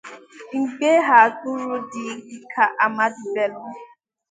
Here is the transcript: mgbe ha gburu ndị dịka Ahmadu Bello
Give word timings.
mgbe 0.59 0.91
ha 1.07 1.19
gburu 1.35 1.71
ndị 1.81 2.03
dịka 2.27 2.63
Ahmadu 2.83 3.23
Bello 3.33 3.61